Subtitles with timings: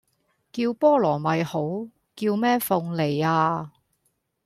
[0.51, 1.59] 叫菠蘿咪好！
[2.15, 3.71] 叫咩鳳梨呀